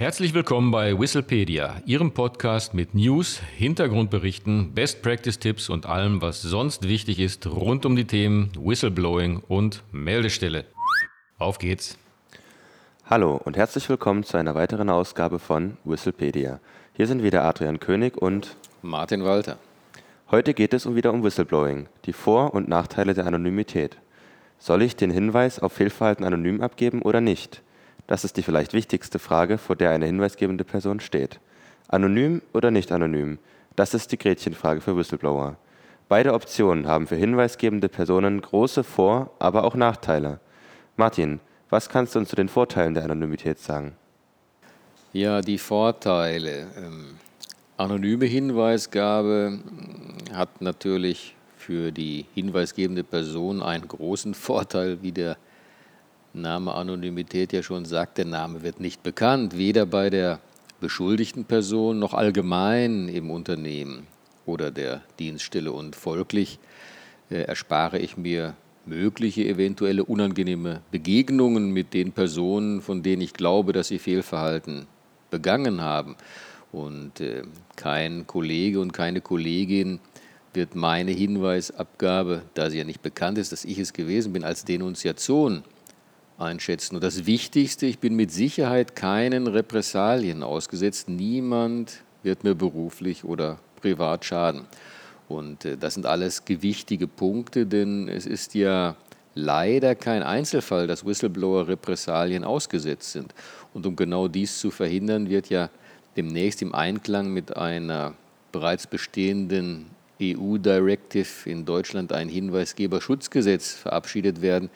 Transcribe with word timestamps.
Herzlich 0.00 0.32
willkommen 0.32 0.70
bei 0.70 0.98
Whistlepedia, 0.98 1.82
Ihrem 1.84 2.12
Podcast 2.12 2.72
mit 2.72 2.94
News, 2.94 3.38
Hintergrundberichten, 3.58 4.72
Best 4.72 5.02
Practice 5.02 5.38
Tipps 5.38 5.68
und 5.68 5.84
allem, 5.84 6.22
was 6.22 6.40
sonst 6.40 6.88
wichtig 6.88 7.20
ist 7.20 7.46
rund 7.46 7.84
um 7.84 7.96
die 7.96 8.06
Themen 8.06 8.50
Whistleblowing 8.58 9.42
und 9.46 9.82
Meldestelle. 9.92 10.64
Auf 11.36 11.58
geht's! 11.58 11.98
Hallo 13.10 13.38
und 13.44 13.58
herzlich 13.58 13.90
willkommen 13.90 14.24
zu 14.24 14.38
einer 14.38 14.54
weiteren 14.54 14.88
Ausgabe 14.88 15.38
von 15.38 15.76
Whistlepedia. 15.84 16.60
Hier 16.94 17.06
sind 17.06 17.22
wieder 17.22 17.44
Adrian 17.44 17.78
König 17.78 18.16
und 18.16 18.56
Martin 18.80 19.22
Walter. 19.22 19.58
Heute 20.30 20.54
geht 20.54 20.72
es 20.72 20.94
wieder 20.94 21.12
um 21.12 21.22
Whistleblowing, 21.22 21.88
die 22.06 22.14
Vor- 22.14 22.54
und 22.54 22.68
Nachteile 22.68 23.12
der 23.12 23.26
Anonymität. 23.26 23.98
Soll 24.58 24.80
ich 24.80 24.96
den 24.96 25.10
Hinweis 25.10 25.58
auf 25.58 25.74
Fehlverhalten 25.74 26.24
anonym 26.24 26.62
abgeben 26.62 27.02
oder 27.02 27.20
nicht? 27.20 27.60
Das 28.10 28.24
ist 28.24 28.36
die 28.36 28.42
vielleicht 28.42 28.72
wichtigste 28.72 29.20
Frage, 29.20 29.56
vor 29.56 29.76
der 29.76 29.90
eine 29.90 30.04
hinweisgebende 30.04 30.64
Person 30.64 30.98
steht. 30.98 31.38
Anonym 31.86 32.42
oder 32.52 32.72
nicht 32.72 32.90
anonym? 32.90 33.38
Das 33.76 33.94
ist 33.94 34.10
die 34.10 34.18
Gretchenfrage 34.18 34.80
für 34.80 34.96
Whistleblower. 34.96 35.56
Beide 36.08 36.34
Optionen 36.34 36.88
haben 36.88 37.06
für 37.06 37.14
hinweisgebende 37.14 37.88
Personen 37.88 38.40
große 38.40 38.82
Vor-, 38.82 39.30
aber 39.38 39.62
auch 39.62 39.76
Nachteile. 39.76 40.40
Martin, 40.96 41.38
was 41.68 41.88
kannst 41.88 42.16
du 42.16 42.18
uns 42.18 42.30
zu 42.30 42.34
den 42.34 42.48
Vorteilen 42.48 42.94
der 42.94 43.04
Anonymität 43.04 43.60
sagen? 43.60 43.92
Ja, 45.12 45.40
die 45.40 45.58
Vorteile. 45.58 46.66
Ähm, 46.76 47.14
anonyme 47.76 48.26
Hinweisgabe 48.26 49.60
hm, 49.62 50.36
hat 50.36 50.60
natürlich 50.60 51.36
für 51.56 51.92
die 51.92 52.26
hinweisgebende 52.34 53.04
Person 53.04 53.62
einen 53.62 53.86
großen 53.86 54.34
Vorteil, 54.34 55.00
wie 55.00 55.12
der 55.12 55.36
Name 56.32 56.74
Anonymität 56.74 57.52
ja 57.52 57.62
schon 57.62 57.84
sagt, 57.84 58.18
der 58.18 58.24
Name 58.24 58.62
wird 58.62 58.80
nicht 58.80 59.02
bekannt, 59.02 59.56
weder 59.56 59.86
bei 59.86 60.10
der 60.10 60.40
beschuldigten 60.80 61.44
Person 61.44 61.98
noch 61.98 62.14
allgemein 62.14 63.08
im 63.08 63.30
Unternehmen 63.30 64.06
oder 64.46 64.70
der 64.70 65.02
Dienststelle. 65.18 65.72
Und 65.72 65.96
folglich 65.96 66.58
äh, 67.30 67.42
erspare 67.42 67.98
ich 67.98 68.16
mir 68.16 68.54
mögliche 68.86 69.44
eventuelle 69.44 70.04
unangenehme 70.04 70.80
Begegnungen 70.90 71.72
mit 71.72 71.94
den 71.94 72.12
Personen, 72.12 72.80
von 72.80 73.02
denen 73.02 73.22
ich 73.22 73.34
glaube, 73.34 73.72
dass 73.72 73.88
sie 73.88 73.98
Fehlverhalten 73.98 74.86
begangen 75.30 75.80
haben. 75.80 76.16
Und 76.72 77.20
äh, 77.20 77.42
kein 77.76 78.26
Kollege 78.26 78.80
und 78.80 78.92
keine 78.92 79.20
Kollegin 79.20 80.00
wird 80.54 80.74
meine 80.74 81.10
Hinweisabgabe, 81.10 82.42
da 82.54 82.70
sie 82.70 82.78
ja 82.78 82.84
nicht 82.84 83.02
bekannt 83.02 83.38
ist, 83.38 83.52
dass 83.52 83.64
ich 83.64 83.78
es 83.78 83.92
gewesen 83.92 84.32
bin, 84.32 84.44
als 84.44 84.64
Denunziation 84.64 85.62
einschätzen. 86.40 86.96
Und 86.96 87.04
das 87.04 87.26
Wichtigste, 87.26 87.86
ich 87.86 87.98
bin 87.98 88.16
mit 88.16 88.30
Sicherheit 88.32 88.96
keinen 88.96 89.46
Repressalien 89.46 90.42
ausgesetzt. 90.42 91.08
Niemand 91.08 92.02
wird 92.22 92.44
mir 92.44 92.54
beruflich 92.54 93.24
oder 93.24 93.58
privat 93.80 94.24
schaden. 94.24 94.66
Und 95.28 95.64
äh, 95.64 95.76
das 95.76 95.94
sind 95.94 96.06
alles 96.06 96.44
gewichtige 96.44 97.06
Punkte, 97.06 97.66
denn 97.66 98.08
es 98.08 98.26
ist 98.26 98.54
ja 98.54 98.96
leider 99.34 99.94
kein 99.94 100.22
Einzelfall, 100.22 100.86
dass 100.86 101.06
Whistleblower 101.06 101.68
Repressalien 101.68 102.44
ausgesetzt 102.44 103.12
sind. 103.12 103.34
Und 103.72 103.86
um 103.86 103.96
genau 103.96 104.28
dies 104.28 104.58
zu 104.58 104.70
verhindern, 104.70 105.28
wird 105.28 105.48
ja 105.48 105.70
demnächst 106.16 106.62
im 106.62 106.74
Einklang 106.74 107.32
mit 107.32 107.56
einer 107.56 108.14
bereits 108.52 108.86
bestehenden 108.86 109.86
EU-Directive 110.20 111.48
in 111.48 111.64
Deutschland 111.64 112.12
ein 112.12 112.28
Hinweisgeberschutzgesetz 112.28 113.72
verabschiedet 113.72 114.42
werden, 114.42 114.68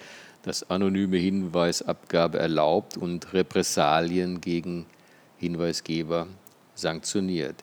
das 0.45 0.70
anonyme 0.70 1.17
Hinweisabgabe 1.17 2.39
erlaubt 2.39 2.97
und 2.97 3.33
Repressalien 3.33 4.41
gegen 4.41 4.86
Hinweisgeber 5.39 6.27
sanktioniert. 6.75 7.56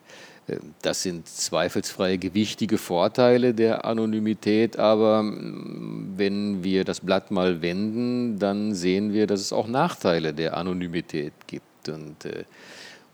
Äh, 0.46 0.56
das 0.82 1.02
sind 1.02 1.28
zweifelsfrei 1.28 2.16
gewichtige 2.16 2.78
Vorteile 2.78 3.54
der 3.54 3.84
Anonymität, 3.84 4.78
aber 4.78 5.22
mm, 5.22 6.14
wenn 6.16 6.64
wir 6.64 6.84
das 6.84 7.00
Blatt 7.00 7.30
mal 7.30 7.62
wenden, 7.62 8.38
dann 8.38 8.74
sehen 8.74 9.12
wir, 9.12 9.26
dass 9.26 9.40
es 9.40 9.52
auch 9.52 9.68
Nachteile 9.68 10.34
der 10.34 10.56
Anonymität 10.56 11.32
gibt. 11.46 11.88
Und 11.88 12.24
äh, 12.24 12.44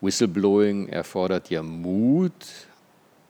Whistleblowing 0.00 0.88
erfordert 0.88 1.50
ja 1.50 1.62
Mut 1.62 2.32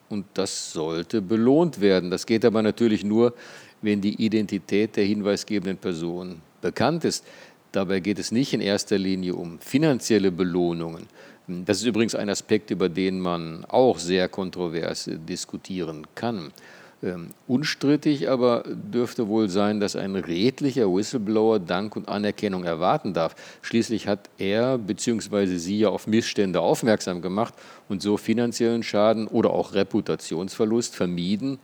und 0.09 0.27
das 0.35 0.73
sollte 0.73 1.21
belohnt 1.21 1.81
werden. 1.81 2.11
Das 2.11 2.27
geht 2.27 2.45
aber 2.45 2.63
natürlich 2.63 3.05
nur, 3.05 3.35
wenn 3.83 4.01
die 4.01 4.23
Identität 4.23 4.97
der 4.97 5.05
hinweisgebenden 5.05 5.77
Person 5.77 6.41
bekannt 6.61 7.05
ist. 7.05 7.25
Dabei 7.73 8.01
geht 8.01 8.19
es 8.19 8.33
nicht 8.33 8.55
in 8.55 8.61
erster 8.61 8.99
Linie 8.99 9.35
um 9.35 9.59
finanzielle 9.61 10.33
Belohnungen. 10.33 11.07
Das 11.47 11.79
ist 11.79 11.87
übrigens 11.87 12.15
ein 12.15 12.29
Aspekt, 12.29 12.71
über 12.71 12.89
den 12.89 13.21
man 13.21 13.65
auch 13.67 13.99
sehr 13.99 14.29
kontrovers 14.29 15.11
diskutieren 15.29 16.07
kann. 16.15 16.53
Ähm, 17.01 17.29
unstrittig 17.47 18.29
aber 18.29 18.65
dürfte 18.67 19.29
wohl 19.29 19.49
sein, 19.49 19.79
dass 19.79 19.95
ein 19.95 20.17
redlicher 20.17 20.93
Whistleblower 20.93 21.61
Dank 21.61 21.95
und 21.95 22.09
Anerkennung 22.09 22.65
erwarten 22.65 23.15
darf. 23.15 23.37
Schließlich 23.63 24.09
hat 24.09 24.29
er 24.39 24.79
bzw. 24.79 25.59
sie 25.59 25.79
ja 25.79 25.91
auf 25.91 26.09
Missstände 26.09 26.61
aufmerksam 26.61 27.23
gemacht 27.23 27.55
und 27.89 28.03
so 28.03 28.17
finanziellen 28.17 28.83
Schaden 28.83 29.29
oder 29.29 29.51
auch 29.51 29.75
Reputationsverlust 29.75 30.97
vermieden, 30.97 31.61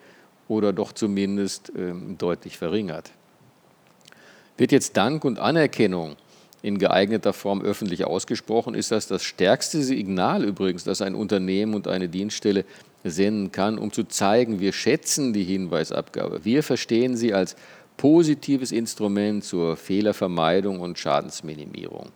oder 0.48 0.72
doch 0.72 0.92
zumindest 0.92 1.72
ähm, 1.76 2.16
deutlich 2.18 2.58
verringert. 2.58 3.10
Wird 4.56 4.72
jetzt 4.72 4.96
Dank 4.96 5.24
und 5.24 5.38
Anerkennung 5.38 6.16
in 6.62 6.78
geeigneter 6.78 7.32
Form 7.32 7.60
öffentlich 7.60 8.06
ausgesprochen, 8.06 8.74
ist 8.74 8.90
das 8.90 9.06
das 9.06 9.22
stärkste 9.22 9.82
Signal 9.82 10.44
übrigens, 10.44 10.84
das 10.84 11.02
ein 11.02 11.14
Unternehmen 11.14 11.74
und 11.74 11.88
eine 11.88 12.08
Dienststelle 12.08 12.64
senden 13.04 13.52
kann, 13.52 13.78
um 13.78 13.92
zu 13.92 14.04
zeigen, 14.04 14.60
wir 14.60 14.72
schätzen 14.72 15.32
die 15.32 15.44
Hinweisabgabe. 15.44 16.44
Wir 16.44 16.62
verstehen 16.62 17.16
sie 17.16 17.34
als 17.34 17.54
positives 17.96 18.72
Instrument 18.72 19.44
zur 19.44 19.76
Fehlervermeidung 19.76 20.80
und 20.80 20.98
Schadensminimierung. 20.98 22.10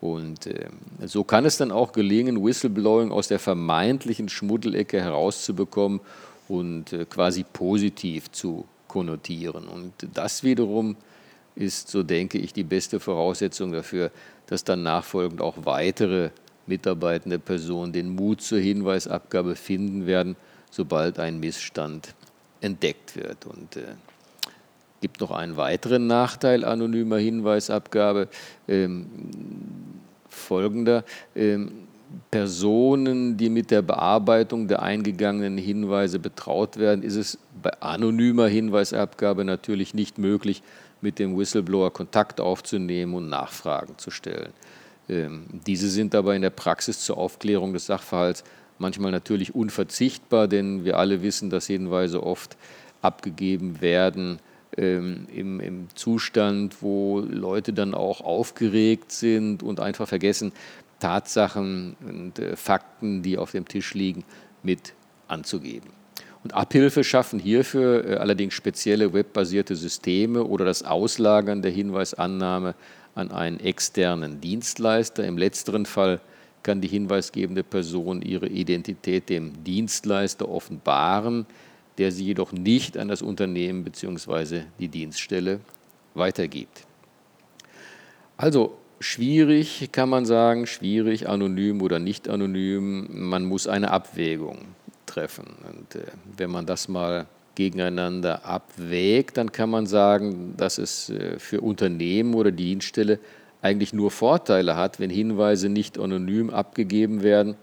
Und 0.00 0.46
äh, 0.46 0.68
so 1.04 1.22
kann 1.22 1.44
es 1.44 1.58
dann 1.58 1.70
auch 1.70 1.92
gelingen, 1.92 2.44
Whistleblowing 2.44 3.12
aus 3.12 3.28
der 3.28 3.38
vermeintlichen 3.38 4.28
Schmuddelecke 4.28 5.00
herauszubekommen 5.00 6.00
und 6.48 6.92
äh, 6.92 7.04
quasi 7.04 7.44
positiv 7.44 8.32
zu 8.32 8.64
konnotieren. 8.88 9.68
Und 9.68 9.92
das 10.12 10.42
wiederum 10.42 10.96
ist, 11.54 11.88
so 11.88 12.02
denke 12.02 12.38
ich, 12.38 12.52
die 12.52 12.64
beste 12.64 12.98
Voraussetzung 12.98 13.70
dafür, 13.70 14.10
dass 14.46 14.64
dann 14.64 14.82
nachfolgend 14.82 15.40
auch 15.40 15.54
weitere 15.64 16.30
mitarbeitende 16.72 17.38
Personen 17.38 17.92
den 17.92 18.08
Mut 18.08 18.40
zur 18.40 18.58
Hinweisabgabe 18.58 19.56
finden 19.56 20.06
werden, 20.06 20.36
sobald 20.70 21.18
ein 21.18 21.38
Missstand 21.38 22.14
entdeckt 22.62 23.14
wird. 23.14 23.44
Und 23.44 23.76
äh, 23.76 23.82
gibt 25.02 25.20
noch 25.20 25.32
einen 25.32 25.58
weiteren 25.58 26.06
Nachteil 26.06 26.64
anonymer 26.64 27.18
Hinweisabgabe. 27.18 28.28
Ähm, 28.68 29.06
folgender. 30.28 31.04
Ähm, 31.36 31.72
Personen, 32.30 33.36
die 33.36 33.50
mit 33.50 33.70
der 33.70 33.82
Bearbeitung 33.82 34.68
der 34.68 34.82
eingegangenen 34.82 35.58
Hinweise 35.58 36.18
betraut 36.18 36.78
werden, 36.78 37.02
ist 37.02 37.16
es 37.16 37.38
bei 37.62 37.70
anonymer 37.80 38.48
Hinweisabgabe 38.48 39.44
natürlich 39.44 39.92
nicht 39.92 40.16
möglich, 40.18 40.62
mit 41.02 41.18
dem 41.18 41.36
Whistleblower 41.36 41.92
Kontakt 41.92 42.40
aufzunehmen 42.40 43.14
und 43.14 43.28
Nachfragen 43.28 43.98
zu 43.98 44.10
stellen. 44.10 44.52
Ähm, 45.08 45.46
diese 45.66 45.88
sind 45.88 46.14
aber 46.14 46.34
in 46.34 46.42
der 46.42 46.50
Praxis 46.50 47.00
zur 47.00 47.18
Aufklärung 47.18 47.72
des 47.72 47.86
Sachverhalts 47.86 48.44
manchmal 48.78 49.12
natürlich 49.12 49.54
unverzichtbar, 49.54 50.48
denn 50.48 50.84
wir 50.84 50.98
alle 50.98 51.22
wissen, 51.22 51.50
dass 51.50 51.66
Hinweise 51.66 52.22
oft 52.22 52.56
abgegeben 53.00 53.80
werden 53.80 54.38
ähm, 54.76 55.26
im, 55.34 55.60
im 55.60 55.88
Zustand, 55.94 56.82
wo 56.82 57.20
Leute 57.20 57.72
dann 57.72 57.94
auch 57.94 58.20
aufgeregt 58.20 59.12
sind 59.12 59.62
und 59.62 59.80
einfach 59.80 60.08
vergessen, 60.08 60.52
Tatsachen 61.00 61.96
und 62.00 62.38
äh, 62.38 62.56
Fakten, 62.56 63.22
die 63.22 63.38
auf 63.38 63.52
dem 63.52 63.66
Tisch 63.66 63.94
liegen, 63.94 64.24
mit 64.62 64.94
anzugeben. 65.28 66.01
Und 66.44 66.54
Abhilfe 66.54 67.04
schaffen 67.04 67.38
hierfür 67.38 68.04
äh, 68.04 68.14
allerdings 68.16 68.54
spezielle 68.54 69.12
webbasierte 69.12 69.76
Systeme 69.76 70.44
oder 70.44 70.64
das 70.64 70.82
Auslagern 70.82 71.62
der 71.62 71.70
Hinweisannahme 71.70 72.74
an 73.14 73.30
einen 73.30 73.60
externen 73.60 74.40
Dienstleister. 74.40 75.24
Im 75.24 75.38
letzteren 75.38 75.86
Fall 75.86 76.20
kann 76.62 76.80
die 76.80 76.88
hinweisgebende 76.88 77.62
Person 77.62 78.22
ihre 78.22 78.46
Identität 78.46 79.28
dem 79.28 79.64
Dienstleister 79.64 80.48
offenbaren, 80.48 81.46
der 81.98 82.10
sie 82.10 82.24
jedoch 82.24 82.52
nicht 82.52 82.96
an 82.96 83.08
das 83.08 83.22
Unternehmen 83.22 83.84
bzw. 83.84 84.62
die 84.78 84.88
Dienststelle 84.88 85.60
weitergibt. 86.14 86.86
Also 88.36 88.76
schwierig, 88.98 89.90
kann 89.92 90.08
man 90.08 90.24
sagen, 90.24 90.66
schwierig, 90.66 91.28
anonym 91.28 91.82
oder 91.82 91.98
nicht 91.98 92.28
anonym. 92.28 93.08
Man 93.10 93.44
muss 93.44 93.66
eine 93.66 93.90
Abwägung 93.90 94.58
treffen. 95.12 95.44
Und 95.68 95.94
äh, 95.94 96.06
wenn 96.36 96.50
man 96.50 96.66
das 96.66 96.88
mal 96.88 97.26
gegeneinander 97.54 98.44
abwägt, 98.46 99.36
dann 99.36 99.52
kann 99.52 99.70
man 99.70 99.86
sagen, 99.86 100.54
dass 100.56 100.78
es 100.78 101.10
äh, 101.10 101.38
für 101.38 101.60
Unternehmen 101.60 102.34
oder 102.34 102.50
Dienststelle 102.50 103.18
eigentlich 103.60 103.92
nur 103.92 104.10
Vorteile 104.10 104.76
hat, 104.76 104.98
wenn 104.98 105.10
Hinweise 105.10 105.68
nicht 105.68 105.98
anonym 105.98 106.50
abgegeben 106.50 107.22
werden. 107.22 107.56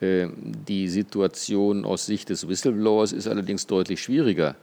Äh, 0.00 0.28
die 0.36 0.88
Situation 0.88 1.84
aus 1.84 2.06
Sicht 2.06 2.28
des 2.28 2.48
Whistleblowers 2.48 3.12
ist 3.12 3.26
allerdings 3.26 3.66
deutlich 3.66 4.02
schwieriger 4.02 4.54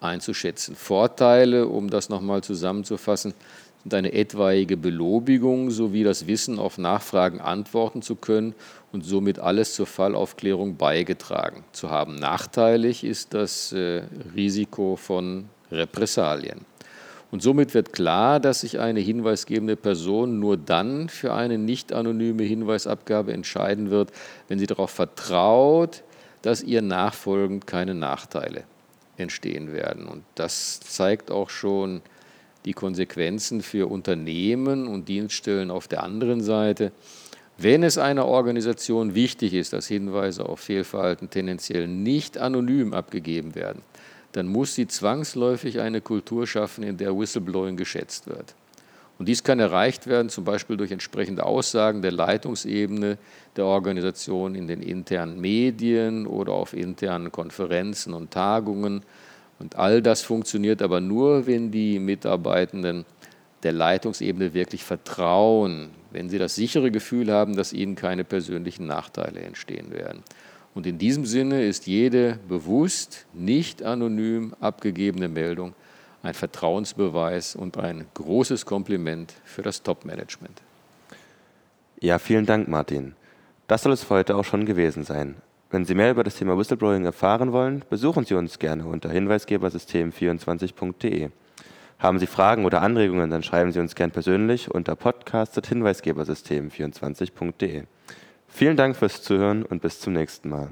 einzuschätzen. 0.00 0.74
Vorteile, 0.76 1.66
um 1.66 1.90
das 1.90 2.08
nochmal 2.08 2.42
zusammenzufassen, 2.42 3.34
sind 3.84 3.94
eine 3.94 4.14
etwaige 4.14 4.76
Belobigung 4.76 5.70
sowie 5.70 6.04
das 6.04 6.26
Wissen, 6.26 6.58
auf 6.58 6.78
Nachfragen 6.78 7.40
antworten 7.40 8.00
zu 8.00 8.16
können 8.16 8.54
und 8.92 9.04
somit 9.04 9.38
alles 9.38 9.74
zur 9.74 9.86
Fallaufklärung 9.86 10.76
beigetragen 10.76 11.64
zu 11.72 11.90
haben. 11.90 12.16
Nachteilig 12.16 13.04
ist 13.04 13.34
das 13.34 13.72
äh, 13.72 14.02
Risiko 14.34 14.96
von 14.96 15.50
Repressalien. 15.70 16.60
Und 17.30 17.42
somit 17.42 17.74
wird 17.74 17.92
klar, 17.92 18.40
dass 18.40 18.60
sich 18.60 18.78
eine 18.78 19.00
hinweisgebende 19.00 19.76
Person 19.76 20.38
nur 20.38 20.56
dann 20.56 21.08
für 21.08 21.34
eine 21.34 21.58
nicht 21.58 21.92
anonyme 21.92 22.44
Hinweisabgabe 22.44 23.32
entscheiden 23.32 23.90
wird, 23.90 24.12
wenn 24.48 24.58
sie 24.58 24.66
darauf 24.66 24.90
vertraut, 24.90 26.04
dass 26.42 26.62
ihr 26.62 26.80
nachfolgend 26.80 27.66
keine 27.66 27.94
Nachteile 27.94 28.64
entstehen 29.16 29.72
werden. 29.72 30.06
Und 30.06 30.22
das 30.36 30.80
zeigt 30.80 31.30
auch 31.30 31.50
schon 31.50 32.02
die 32.64 32.72
Konsequenzen 32.72 33.62
für 33.62 33.90
Unternehmen 33.90 34.86
und 34.86 35.08
Dienststellen 35.08 35.70
auf 35.70 35.88
der 35.88 36.02
anderen 36.02 36.42
Seite. 36.42 36.92
Wenn 37.56 37.82
es 37.82 37.98
einer 37.98 38.26
Organisation 38.26 39.14
wichtig 39.14 39.54
ist, 39.54 39.72
dass 39.72 39.86
Hinweise 39.86 40.48
auf 40.48 40.60
Fehlverhalten 40.60 41.30
tendenziell 41.30 41.86
nicht 41.86 42.38
anonym 42.38 42.94
abgegeben 42.94 43.54
werden, 43.54 43.82
dann 44.32 44.48
muss 44.48 44.74
sie 44.74 44.88
zwangsläufig 44.88 45.78
eine 45.78 46.00
Kultur 46.00 46.46
schaffen, 46.46 46.82
in 46.82 46.96
der 46.96 47.16
Whistleblowing 47.16 47.76
geschätzt 47.76 48.26
wird. 48.26 48.54
Und 49.16 49.28
dies 49.28 49.44
kann 49.44 49.60
erreicht 49.60 50.08
werden, 50.08 50.28
zum 50.28 50.44
Beispiel 50.44 50.76
durch 50.76 50.90
entsprechende 50.90 51.46
Aussagen 51.46 52.02
der 52.02 52.10
Leitungsebene 52.10 53.16
der 53.54 53.64
Organisation 53.64 54.56
in 54.56 54.66
den 54.66 54.82
internen 54.82 55.40
Medien 55.40 56.26
oder 56.26 56.52
auf 56.52 56.72
internen 56.72 57.30
Konferenzen 57.30 58.12
und 58.12 58.32
Tagungen. 58.32 59.02
Und 59.58 59.76
all 59.76 60.02
das 60.02 60.22
funktioniert 60.22 60.82
aber 60.82 61.00
nur, 61.00 61.46
wenn 61.46 61.70
die 61.70 61.98
Mitarbeitenden 61.98 63.04
der 63.62 63.72
Leitungsebene 63.72 64.52
wirklich 64.54 64.84
vertrauen, 64.84 65.90
wenn 66.10 66.28
sie 66.28 66.38
das 66.38 66.54
sichere 66.54 66.90
Gefühl 66.90 67.32
haben, 67.32 67.56
dass 67.56 67.72
ihnen 67.72 67.94
keine 67.94 68.24
persönlichen 68.24 68.86
Nachteile 68.86 69.40
entstehen 69.40 69.90
werden. 69.90 70.22
Und 70.74 70.86
in 70.86 70.98
diesem 70.98 71.24
Sinne 71.24 71.64
ist 71.64 71.86
jede 71.86 72.38
bewusst 72.48 73.26
nicht 73.32 73.82
anonym 73.82 74.54
abgegebene 74.60 75.28
Meldung 75.28 75.74
ein 76.22 76.34
Vertrauensbeweis 76.34 77.54
und 77.54 77.76
ein 77.76 78.06
großes 78.14 78.64
Kompliment 78.64 79.34
für 79.44 79.62
das 79.62 79.82
Top-Management. 79.82 80.62
Ja, 82.00 82.18
vielen 82.18 82.46
Dank, 82.46 82.66
Martin. 82.66 83.14
Das 83.66 83.82
soll 83.82 83.92
es 83.92 84.04
für 84.04 84.14
heute 84.14 84.36
auch 84.36 84.44
schon 84.44 84.64
gewesen 84.64 85.04
sein. 85.04 85.36
Wenn 85.74 85.84
Sie 85.84 85.94
mehr 85.96 86.12
über 86.12 86.22
das 86.22 86.36
Thema 86.36 86.56
Whistleblowing 86.56 87.04
erfahren 87.04 87.50
wollen, 87.50 87.82
besuchen 87.90 88.24
Sie 88.24 88.34
uns 88.34 88.60
gerne 88.60 88.86
unter 88.86 89.10
hinweisgebersystem24.de. 89.10 91.30
Haben 91.98 92.20
Sie 92.20 92.28
Fragen 92.28 92.64
oder 92.64 92.80
Anregungen, 92.80 93.28
dann 93.28 93.42
schreiben 93.42 93.72
Sie 93.72 93.80
uns 93.80 93.96
gern 93.96 94.12
persönlich 94.12 94.70
unter 94.70 94.94
podcast.hinweisgebersystem24.de. 94.94 97.82
Vielen 98.46 98.76
Dank 98.76 98.94
fürs 98.94 99.22
Zuhören 99.22 99.64
und 99.64 99.82
bis 99.82 99.98
zum 99.98 100.12
nächsten 100.12 100.48
Mal. 100.48 100.68